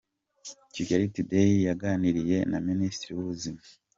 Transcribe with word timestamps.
Kigali 0.73 1.05
Today 1.15 1.51
yaganiriye 1.69 2.37
na 2.51 2.57
Minisitiri 2.67 3.11
w’Ubuzima 3.13 3.61